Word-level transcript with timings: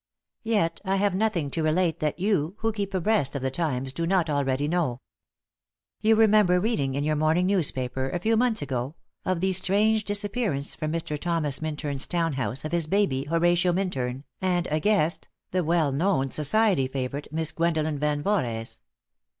Yet 0.41 0.81
I 0.83 0.95
have 0.95 1.13
nothing 1.13 1.51
to 1.51 1.61
relate 1.61 1.99
that 1.99 2.17
you, 2.17 2.55
who 2.61 2.71
keep 2.73 2.95
abreast 2.95 3.35
of 3.35 3.43
the 3.43 3.51
times, 3.51 3.93
do 3.93 4.07
not 4.07 4.31
already 4.31 4.67
know. 4.67 4.99
You 5.99 6.15
remember 6.15 6.59
reading 6.59 6.95
in 6.95 7.03
your 7.03 7.15
morning 7.15 7.45
newspaper, 7.45 8.09
a 8.09 8.17
few 8.17 8.35
months 8.35 8.63
ago, 8.63 8.95
of 9.25 9.41
the 9.41 9.53
strange 9.53 10.03
disappearance 10.03 10.73
from 10.73 10.91
Mr. 10.91 11.19
Thomas 11.19 11.61
Minturn's 11.61 12.07
town 12.07 12.33
house 12.33 12.65
of 12.65 12.71
his 12.71 12.87
baby, 12.87 13.25
Horatio 13.25 13.73
Minturn, 13.73 14.23
and 14.41 14.67
a 14.71 14.79
guest, 14.79 15.27
the 15.51 15.63
well 15.63 15.91
known 15.91 16.31
society 16.31 16.87
favorite, 16.87 17.27
Miss 17.31 17.51
Gwendolen 17.51 17.99
Van 17.99 18.23
Voorhees. 18.23 18.81